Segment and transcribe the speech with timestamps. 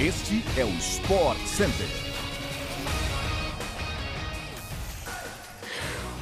[0.00, 1.86] Este é o Sport Center.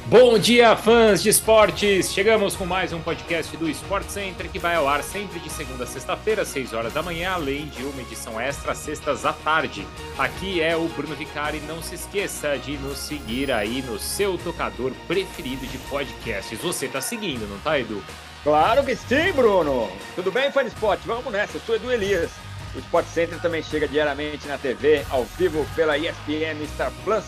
[0.07, 2.11] Bom dia, fãs de esportes!
[2.11, 5.85] Chegamos com mais um podcast do Sport Center que vai ao ar sempre de segunda
[5.85, 9.87] a sexta-feira, às 6 horas da manhã, além de uma edição extra sextas à tarde.
[10.17, 11.61] Aqui é o Bruno Vicari.
[11.61, 16.59] Não se esqueça de nos seguir aí no seu tocador preferido de podcasts.
[16.59, 18.03] Você tá seguindo, não tá, Edu?
[18.43, 19.89] Claro que sim, Bruno!
[20.15, 21.07] Tudo bem, fã de esporte?
[21.07, 22.48] Vamos nessa, eu sou Edu Elias.
[22.75, 27.23] O Sport Center também chega diariamente na TV, ao vivo pela ESPN Star Plus.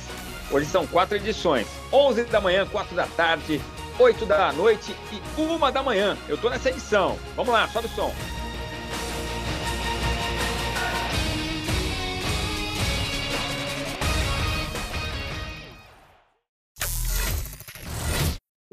[0.52, 3.62] Hoje são quatro edições: 11 da manhã, 4 da tarde,
[3.98, 6.18] 8 da noite e 1 da manhã.
[6.28, 7.18] Eu tô nessa edição.
[7.36, 8.14] Vamos lá, sobe o som.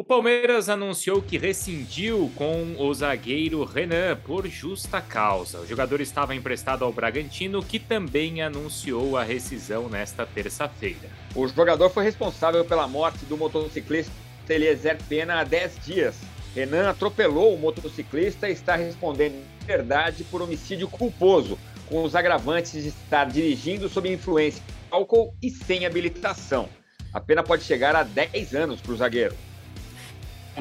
[0.09, 5.61] Palmeiras anunciou que rescindiu com o zagueiro Renan por justa causa.
[5.61, 11.11] O jogador estava emprestado ao Bragantino, que também anunciou a rescisão nesta terça-feira.
[11.35, 14.11] O jogador foi responsável pela morte do motociclista
[14.49, 16.17] Eliezer Pena há 10 dias.
[16.55, 22.73] Renan atropelou o motociclista e está respondendo em verdade por homicídio culposo, com os agravantes
[22.83, 26.67] de estar dirigindo sob influência de álcool e sem habilitação.
[27.13, 29.37] A pena pode chegar a 10 anos para o zagueiro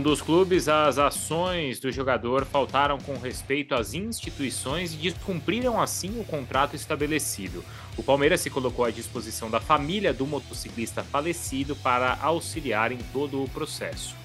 [0.02, 6.24] dos clubes, as ações do jogador faltaram com respeito às instituições e descumpriram assim o
[6.24, 7.64] contrato estabelecido.
[7.98, 13.44] O Palmeiras se colocou à disposição da família do motociclista falecido para auxiliar em todo
[13.44, 14.16] o processo.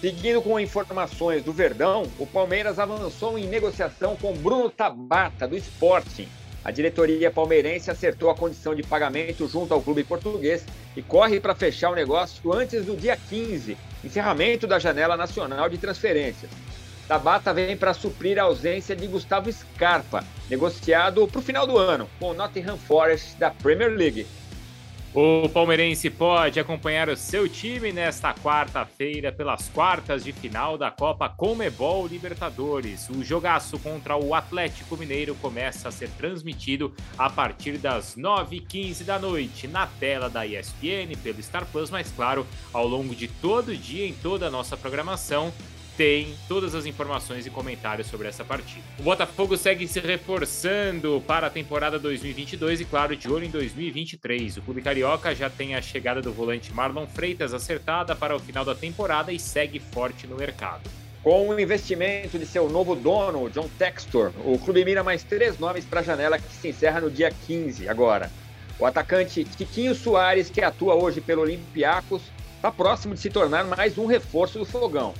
[0.00, 6.28] Seguindo com informações do Verdão, o Palmeiras avançou em negociação com Bruno Tabata, do Sporting.
[6.64, 10.64] A diretoria palmeirense acertou a condição de pagamento junto ao clube português
[10.96, 15.78] e corre para fechar o negócio antes do dia 15, encerramento da janela nacional de
[15.78, 16.50] transferências.
[17.08, 22.08] Tabata vem para suprir a ausência de Gustavo Scarpa, negociado para o final do ano
[22.20, 24.26] com o Nottingham Forest da Premier League.
[25.14, 31.28] O palmeirense pode acompanhar o seu time nesta quarta-feira pelas quartas de final da Copa
[31.28, 33.10] Comebol Libertadores.
[33.10, 39.18] O jogaço contra o Atlético Mineiro começa a ser transmitido a partir das 9h15 da
[39.18, 43.76] noite na tela da ESPN pelo Star Plus, mas claro, ao longo de todo o
[43.76, 45.52] dia em toda a nossa programação
[45.96, 48.82] tem todas as informações e comentários sobre essa partida.
[48.98, 54.56] O Botafogo segue se reforçando para a temporada 2022 e, claro, de olho em 2023.
[54.56, 58.64] O clube carioca já tem a chegada do volante Marlon Freitas acertada para o final
[58.64, 60.88] da temporada e segue forte no mercado.
[61.22, 65.84] Com o investimento de seu novo dono, John Textor, o clube mira mais três nomes
[65.84, 68.28] para a janela que se encerra no dia 15 agora.
[68.76, 72.22] O atacante Tiquinho Soares, que atua hoje pelo Olympiacos,
[72.56, 75.14] está próximo de se tornar mais um reforço do Fogão.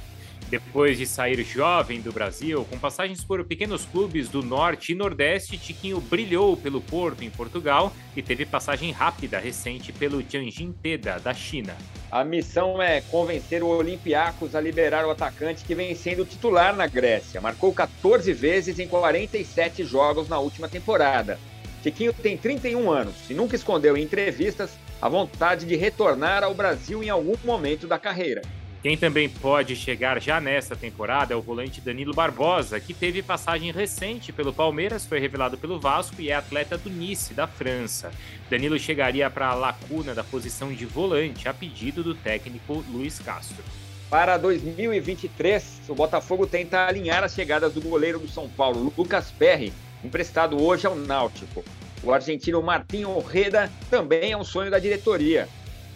[0.48, 5.56] Depois de sair jovem do Brasil, com passagens por pequenos clubes do Norte e Nordeste,
[5.56, 11.32] Tiquinho brilhou pelo Porto, em Portugal, e teve passagem rápida recente pelo Tianjin Teda, da
[11.32, 11.76] China.
[12.10, 16.86] A missão é convencer o Olympiacos a liberar o atacante que vem sendo titular na
[16.86, 17.41] Grécia.
[17.41, 21.38] Marcou 14 vezes em 47 jogos na última temporada.
[21.82, 24.70] Tiquinho tem 31 anos e nunca escondeu em entrevistas
[25.00, 28.42] a vontade de retornar ao Brasil em algum momento da carreira.
[28.82, 33.70] Quem também pode chegar já nesta temporada é o volante Danilo Barbosa, que teve passagem
[33.70, 38.10] recente pelo Palmeiras, foi revelado pelo Vasco e é atleta do Nice, da França.
[38.50, 43.62] Danilo chegaria para a lacuna da posição de volante, a pedido do técnico Luiz Castro.
[44.10, 49.72] Para 2023, o Botafogo tenta alinhar as chegadas do goleiro do São Paulo, Lucas Perry,
[50.03, 51.65] emprestado hoje ao Náutico.
[52.03, 55.48] O argentino Martim Orreda também é um sonho da diretoria.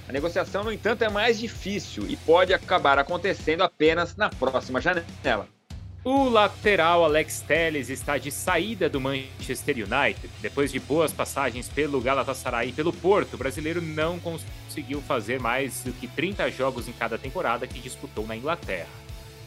[0.09, 5.49] A negociação, no entanto, é mais difícil e pode acabar acontecendo apenas na próxima janela.
[6.05, 10.31] O lateral Alex Telles está de saída do Manchester United.
[10.41, 15.83] Depois de boas passagens pelo Galatasaray e pelo Porto, o brasileiro não conseguiu fazer mais
[15.83, 18.87] do que 30 jogos em cada temporada que disputou na Inglaterra.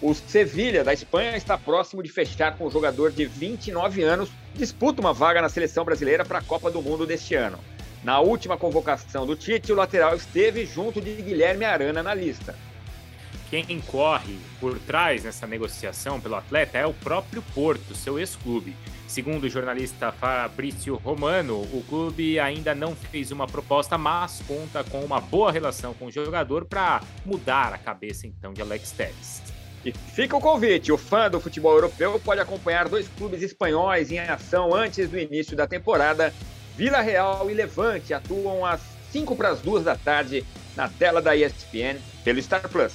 [0.01, 4.99] O Sevilha, da Espanha, está próximo de fechar com o jogador de 29 anos, disputa
[4.99, 7.57] uma vaga na seleção brasileira para a Copa do Mundo deste ano.
[8.03, 12.55] Na última convocação do Tite, o lateral esteve junto de Guilherme Arana na lista.
[13.49, 18.75] Quem corre por trás nessa negociação pelo atleta é o próprio Porto, seu ex-clube.
[19.07, 24.99] Segundo o jornalista Fabrício Romano, o clube ainda não fez uma proposta, mas conta com
[24.99, 29.41] uma boa relação com o jogador para mudar a cabeça então de Alex Telles.
[29.83, 34.19] E fica o convite: o fã do futebol europeu pode acompanhar dois clubes espanhóis em
[34.19, 36.31] ação antes do início da temporada
[36.79, 38.79] Vila Real e Levante atuam às
[39.11, 40.45] 5 para as 2 da tarde
[40.77, 42.93] na tela da ESPN pelo Star Plus.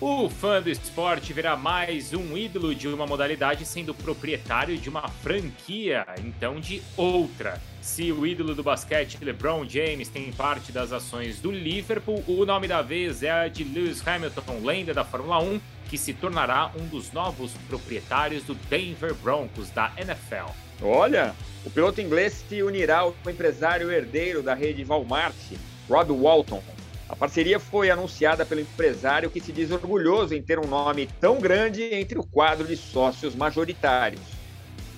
[0.00, 5.06] O fã do esporte verá mais um ídolo de uma modalidade sendo proprietário de uma
[5.06, 7.62] franquia, então de outra.
[7.80, 12.66] Se o ídolo do basquete LeBron James tem parte das ações do Liverpool, o nome
[12.66, 16.88] da vez é a de Lewis Hamilton, lenda da Fórmula 1, que se tornará um
[16.88, 20.65] dos novos proprietários do Denver Broncos da NFL.
[20.82, 21.34] Olha,
[21.64, 25.34] o piloto inglês se unirá ao empresário herdeiro da rede Walmart,
[25.88, 26.62] Rob Walton,
[27.08, 31.38] a parceria foi anunciada pelo empresário que se diz orgulhoso em ter um nome tão
[31.38, 34.20] grande entre o quadro de sócios majoritários.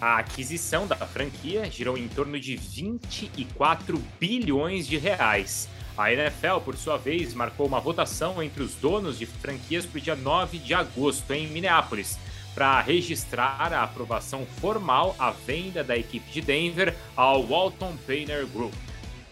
[0.01, 5.69] A aquisição da franquia girou em torno de 24 bilhões de reais.
[5.99, 10.01] A NFL, por sua vez, marcou uma votação entre os donos de franquias para o
[10.01, 12.19] dia 9 de agosto em Minneapolis,
[12.59, 18.75] para registrar a aprovação formal à venda da equipe de Denver ao Walton Painter Group.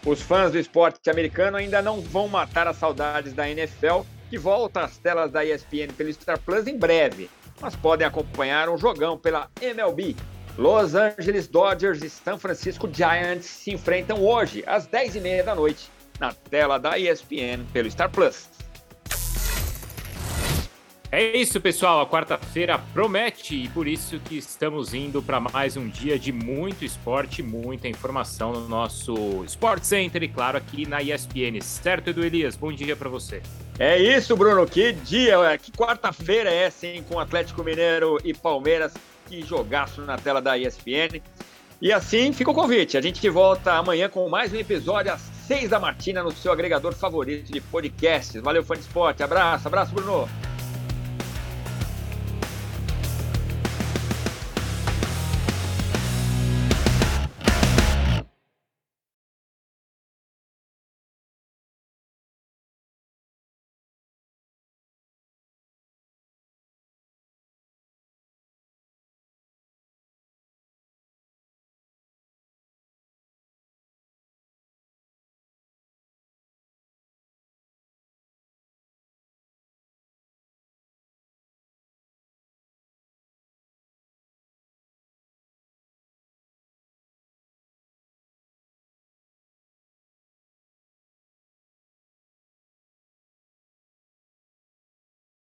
[0.05, 4.79] Os fãs do esporte americano ainda não vão matar as saudades da NFL, que volta
[4.79, 7.29] às telas da ESPN pelo Star Plus em breve,
[7.59, 10.15] mas podem acompanhar um jogão pela MLB.
[10.57, 16.31] Los Angeles Dodgers e San Francisco Giants se enfrentam hoje, às 10h30 da noite, na
[16.31, 18.56] tela da ESPN pelo Star Plus.
[21.17, 21.99] É isso, pessoal.
[21.99, 26.85] A quarta-feira promete e por isso que estamos indo para mais um dia de muito
[26.85, 31.59] esporte, muita informação no nosso Sport Center e, claro, aqui na ESPN.
[31.59, 32.55] Certo, Edu Elias?
[32.55, 33.41] Bom dia para você.
[33.79, 34.67] É isso, Bruno.
[34.67, 37.03] Que dia, que quarta-feira é essa, hein?
[37.09, 38.93] Com Atlético Mineiro e Palmeiras.
[39.27, 41.19] Que jogaço na tela da ESPN.
[41.81, 42.95] E assim fica o convite.
[42.95, 46.93] A gente volta amanhã com mais um episódio às seis da matina no seu agregador
[46.93, 48.39] favorito de podcasts.
[48.39, 49.23] Valeu, fã de esporte.
[49.23, 50.29] Abraço, abraço, Bruno.